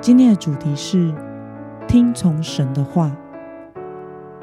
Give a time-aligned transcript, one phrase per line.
[0.00, 1.14] 今天的主题是
[1.86, 3.14] 听从神的话。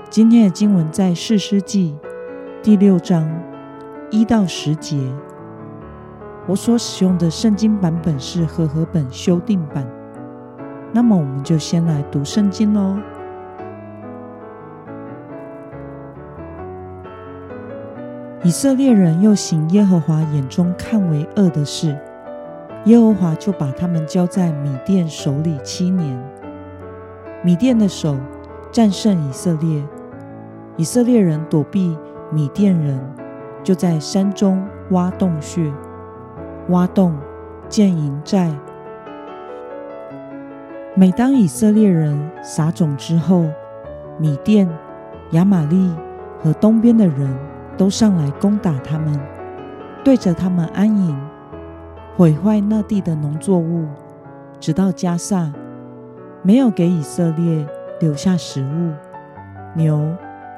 [0.10, 1.98] 今天的经文在士师记
[2.64, 3.30] 第六章
[4.10, 4.98] 一到十节。
[6.48, 9.86] 我所使用的圣经版本是和合本修订版。
[10.92, 12.98] 那么，我们就先来读圣经喽。
[18.44, 21.96] 以色列人又行耶和华眼中看为恶的事。
[22.86, 26.18] 耶和华就把他们交在米甸手里七年。
[27.44, 28.18] 米甸的手
[28.72, 29.84] 战胜以色列，
[30.78, 31.98] 以色列人躲避
[32.32, 33.00] 米甸人，
[33.64, 35.72] 就在山中挖洞穴，
[36.70, 37.18] 挖洞
[37.68, 38.50] 建营寨。
[40.96, 43.46] 每当以色列人撒种之后，
[44.18, 44.70] 米甸、
[45.32, 45.94] 亚玛利
[46.42, 47.34] 和东边的人
[47.78, 49.20] 都上来攻打他们，
[50.04, 51.18] 对着他们安营。
[52.20, 53.86] 毁坏那地的农作物，
[54.60, 55.54] 直到加萨，
[56.42, 57.66] 没有给以色列
[58.02, 58.92] 留下食物，
[59.74, 60.06] 牛、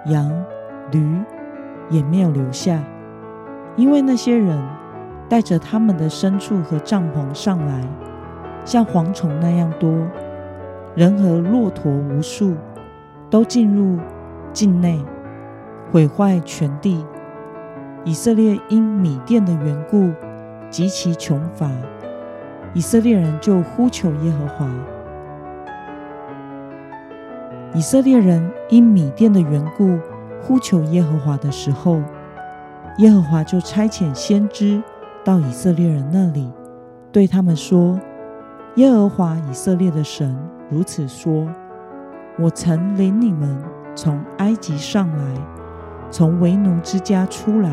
[0.08, 0.28] 羊、
[0.92, 1.22] 驴
[1.88, 2.84] 也没有留下，
[3.76, 4.60] 因为那些人
[5.30, 7.88] 带着他们的牲畜和帐篷上来，
[8.66, 9.94] 像蝗虫那样多，
[10.96, 12.56] 人和骆驼无数，
[13.30, 14.00] 都进入
[14.52, 15.00] 境内，
[15.92, 17.06] 毁坏全地。
[18.04, 20.10] 以色列因米甸的缘故。
[20.72, 21.70] 极其穷乏，
[22.74, 24.66] 以色列人就呼求耶和华。
[27.74, 30.00] 以色列人因米甸的缘故
[30.42, 32.02] 呼求耶和华的时候，
[33.00, 34.82] 耶和华就差遣先知
[35.26, 36.50] 到以色列人那里，
[37.12, 38.00] 对他们说
[38.76, 40.34] ：“耶和华以色列的神
[40.70, 41.46] 如此说：
[42.40, 43.62] 我曾领你们
[43.94, 45.26] 从埃及上来，
[46.10, 47.70] 从为奴之家出来。”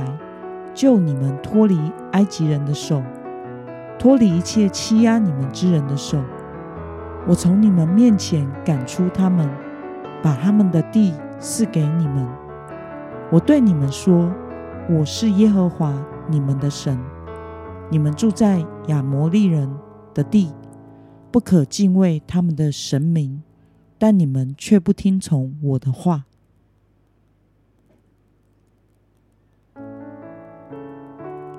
[0.74, 1.76] 救你们脱离
[2.18, 3.00] 埃及人的手，
[3.96, 6.20] 脱离一切欺压你们之人的手。
[7.28, 9.48] 我从你们面前赶出他们，
[10.20, 12.26] 把他们的地赐给你们。
[13.30, 14.34] 我对你们说：
[14.90, 15.94] 我是耶和华
[16.28, 16.98] 你们的神。
[17.88, 19.70] 你们住在亚摩利人
[20.12, 20.52] 的地，
[21.30, 23.44] 不可敬畏他们的神明，
[23.96, 26.24] 但你们却不听从我的话。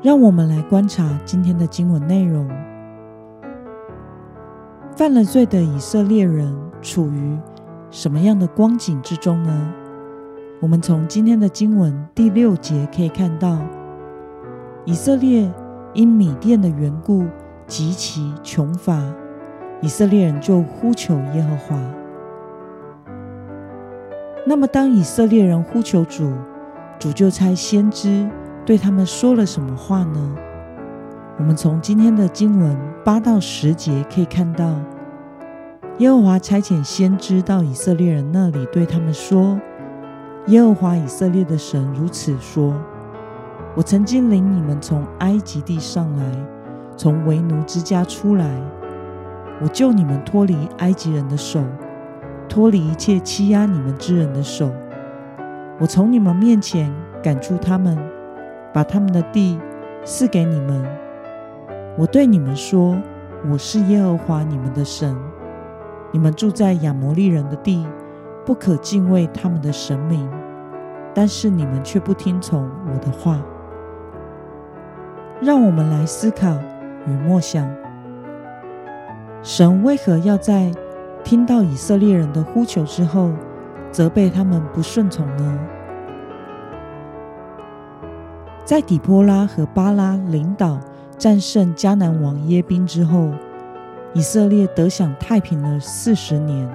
[0.01, 2.47] 让我们来观察今天的经文内容。
[4.95, 7.37] 犯了罪的以色列人处于
[7.91, 9.73] 什么样的光景之中呢？
[10.61, 13.59] 我们从今天的经文第六节可以看到，
[14.85, 15.51] 以色列
[15.93, 17.25] 因米甸的缘故
[17.67, 19.01] 极其穷乏，
[19.81, 21.77] 以色列人就呼求耶和华。
[24.45, 26.31] 那么，当以色列人呼求主，
[26.97, 28.29] 主就差先知。
[28.69, 30.35] 对他们说了什么话呢？
[31.39, 34.75] 我们从今天的经文八到十节可以看到，
[35.97, 39.59] 耶和华差遣先知到以色列人那里，对他们说
[40.45, 42.79] ：“耶和华以色列的神如此说：
[43.75, 46.23] 我曾经领你们从埃及地上来，
[46.95, 48.45] 从为奴之家出来，
[49.63, 51.59] 我救你们脱离埃及人的手，
[52.47, 54.69] 脱离一切欺压你们之人的手。
[55.79, 56.93] 我从你们面前
[57.23, 57.97] 赶出他们。”
[58.73, 59.59] 把他们的地
[60.03, 60.85] 赐给你们。
[61.97, 62.97] 我对你们说：
[63.51, 65.15] 我是耶和华你们的神。
[66.11, 67.85] 你们住在亚摩利人的地，
[68.45, 70.29] 不可敬畏他们的神明。
[71.13, 73.41] 但是你们却不听从我的话。
[75.41, 76.57] 让我们来思考
[77.05, 77.69] 与默想：
[79.41, 80.71] 神为何要在
[81.23, 83.31] 听到以色列人的呼求之后，
[83.91, 85.59] 责备他们不顺从呢？
[88.69, 90.79] 在底波拉和巴拉领导
[91.17, 93.31] 战胜迦南王耶宾之后，
[94.13, 96.69] 以色列得享太平了四十年。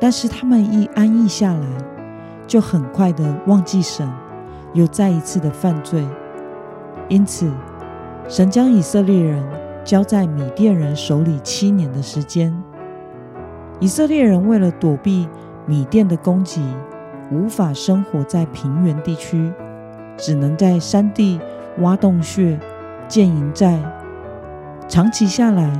[0.00, 1.66] 但是他们一安逸下来，
[2.48, 4.10] 就很快的忘记神，
[4.72, 6.04] 又再一次的犯罪。
[7.08, 7.48] 因此，
[8.26, 9.40] 神将以色列人
[9.84, 12.52] 交在米甸人手里七年的时间。
[13.78, 15.28] 以色列人为了躲避
[15.64, 16.60] 米甸的攻击，
[17.30, 19.52] 无法生活在平原地区。
[20.18, 21.40] 只能在山地
[21.78, 22.58] 挖洞穴、
[23.08, 23.80] 建营寨。
[24.88, 25.72] 长期下来，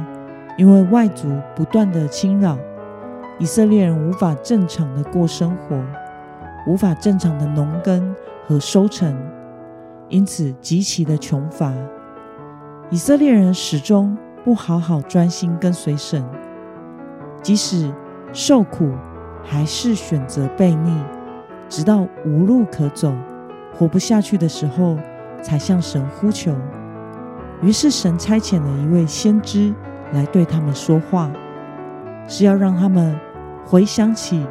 [0.56, 2.56] 因为外族不断的侵扰，
[3.38, 5.76] 以色列人无法正常的过生活，
[6.66, 8.14] 无法正常的农耕
[8.46, 9.14] 和收成，
[10.08, 11.72] 因此极其的穷乏。
[12.90, 16.24] 以色列人始终不好好专心跟随神，
[17.42, 17.92] 即使
[18.32, 18.92] 受苦，
[19.42, 20.96] 还是选择悖逆，
[21.68, 23.12] 直到无路可走，
[23.78, 24.98] 活不下去的时候，
[25.40, 26.52] 才向神呼求。
[27.62, 29.72] 于是神差遣了一位先知
[30.12, 31.32] 来对他们说话，
[32.26, 33.16] 是要让他们
[33.64, 34.44] 回想起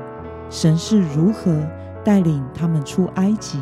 [0.49, 1.61] 神是如何
[2.05, 3.59] 带领他们出埃及，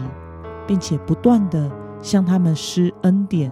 [0.67, 1.71] 并且不断地
[2.01, 3.51] 向他们施恩典，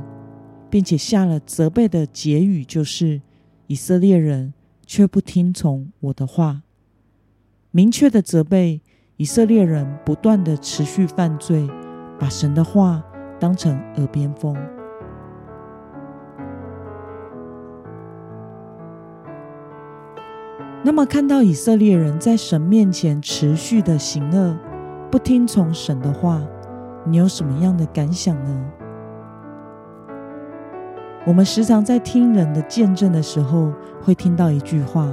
[0.69, 3.21] 并且下了责备的结语，就是
[3.65, 4.53] 以色列人
[4.85, 6.61] 却不听从我的话，
[7.71, 8.81] 明确的责备
[9.17, 11.67] 以色列人不断地持续犯罪，
[12.19, 13.01] 把神的话
[13.39, 14.55] 当成耳边风。
[20.85, 24.57] 那么，看到以色列人在神面前持续的行恶，
[25.09, 26.41] 不听从神的话，
[27.05, 28.65] 你有什么样的感想呢？
[31.25, 33.71] 我们时常在听人的见证的时候，
[34.01, 35.09] 会听到一句话，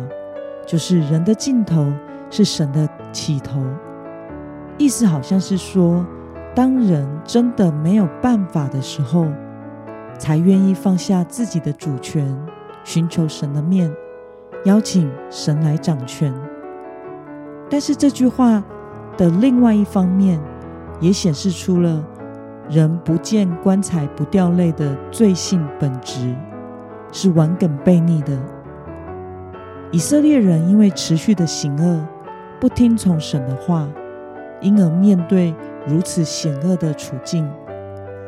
[0.67, 1.87] 就是“人的尽头
[2.31, 3.64] 是神的起头”，
[4.76, 6.05] 意思好像是说，
[6.55, 9.26] 当人真的没有办法的时候，
[10.19, 12.37] 才愿意放下自己的主权，
[12.85, 13.91] 寻求神的面。
[14.67, 16.35] 邀请神来掌权，
[17.70, 18.62] 但是这句话
[19.17, 20.38] 的另外一方面，
[21.00, 22.05] 也显示出了
[22.69, 26.37] 人不见棺材不掉泪的罪性本质，
[27.11, 28.38] 是顽梗悖逆的。
[29.93, 32.06] 以色列人因为持续的行恶，
[32.61, 33.88] 不听从神的话，
[34.61, 35.55] 因而面对
[35.87, 37.49] 如此险恶的处境，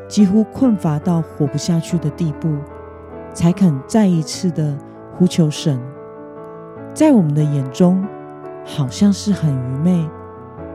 [0.09, 2.57] 几乎困乏到活不下去的地步，
[3.33, 4.77] 才肯再一次的
[5.17, 5.81] 呼求神。
[6.95, 8.05] 在我们的眼中，
[8.65, 10.09] 好像是很愚昧，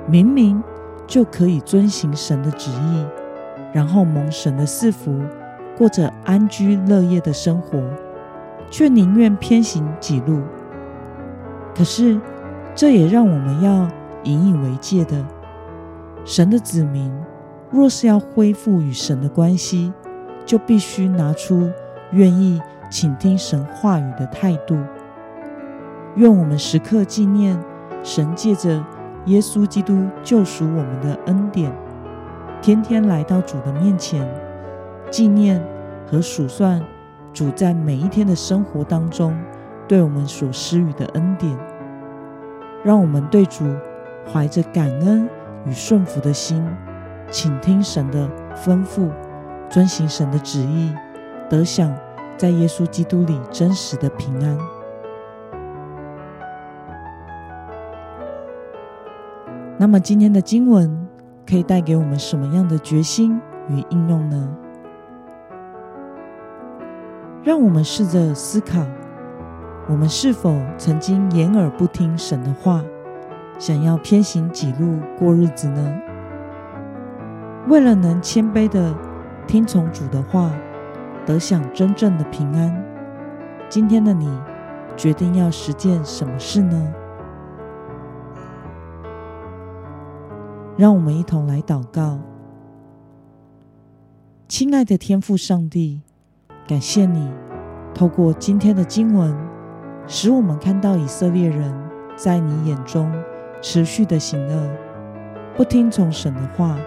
[0.08, 0.62] 明明
[1.06, 3.06] 就可以遵行神的旨意，
[3.72, 5.22] 然后蒙神的赐福，
[5.78, 7.80] 过着安居乐业的生活，
[8.70, 10.42] 却宁愿偏行己路。
[11.76, 12.20] 可是，
[12.74, 13.88] 这也让我们要
[14.24, 15.24] 引以为戒的：
[16.28, 17.10] 神的子民
[17.72, 19.94] 若是要恢复与神的关系，
[20.46, 21.72] 就必须拿出
[22.12, 24.78] 愿意倾听神话语的态度。
[26.18, 27.58] 愿我们时刻纪念
[28.04, 28.84] 神借着
[29.28, 31.72] 耶稣基督救赎我们的恩典，
[32.62, 34.30] 天天来到主的面前，
[35.10, 35.66] 纪念
[36.06, 36.82] 和数算
[37.34, 39.34] 主在每一天的生活当中
[39.88, 41.58] 对我们所施予的恩典，
[42.84, 43.64] 让我们对主
[44.30, 45.30] 怀着感恩
[45.68, 46.66] 与顺服的心，
[47.30, 49.10] 倾听神的吩咐，
[49.70, 50.94] 遵行神的旨意，
[51.50, 51.94] 得享
[52.38, 54.58] 在耶稣基督里真实的平安。
[59.78, 61.08] 那么今天的经文
[61.48, 64.50] 可以带给我们什么样的决心与应用呢？
[67.44, 68.84] 让我们试着思考，
[69.88, 72.84] 我们是否曾经掩耳不听神的话，
[73.60, 76.00] 想要偏行己路过日子呢？
[77.68, 78.96] 为了能谦卑地
[79.48, 80.52] 听从主的话，
[81.26, 82.86] 得享真正的平安，
[83.68, 84.30] 今天的你
[84.96, 86.94] 决定要实践什么事呢？
[90.78, 92.20] 让我们一同来祷告，
[94.48, 96.04] 亲爱的天父上帝，
[96.68, 97.32] 感谢你
[97.96, 99.36] 透过今天的经文，
[100.06, 101.74] 使我们看到以色列人
[102.16, 103.12] 在你眼中
[103.70, 104.70] 持续的行恶，
[105.58, 106.78] 不听从神的话，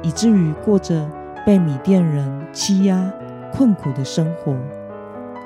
[0.00, 1.06] 以至于过着
[1.44, 3.12] 被米甸人欺压、
[3.52, 4.56] 困苦的生活，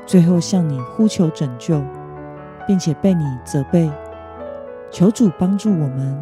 [0.06, 1.82] 最后向你呼求拯救，
[2.68, 3.90] 并且被你责备，
[4.92, 6.16] 求主帮助我们。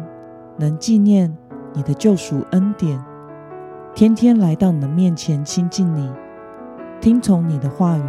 [0.57, 1.31] 能纪念
[1.73, 2.99] 你的救赎恩典，
[3.93, 6.11] 天天来到你的面前亲近你，
[6.99, 8.03] 听从你的话语，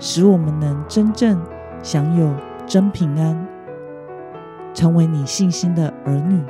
[0.00, 1.40] 使我们能真正
[1.80, 2.28] 享有
[2.66, 3.46] 真平安，
[4.74, 6.42] 成为你信心的儿女。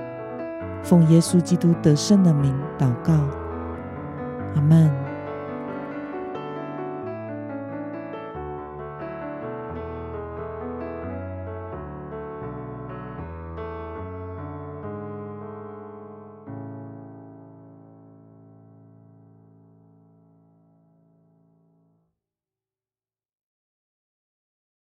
[0.83, 3.13] 奉耶稣基督得胜的名祷告，
[4.55, 5.12] 阿门。